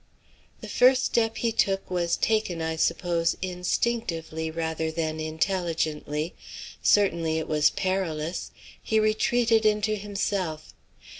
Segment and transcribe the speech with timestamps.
[0.61, 6.33] The first step he took was taken, I suppose, instinctively rather than intelligently;
[6.81, 8.49] certainly it was perilous:
[8.81, 10.73] he retreated into himself.